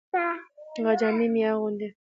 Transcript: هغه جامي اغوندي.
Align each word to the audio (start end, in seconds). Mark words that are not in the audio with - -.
هغه 0.77 0.91
جامي 0.99 1.41
اغوندي. 1.53 1.87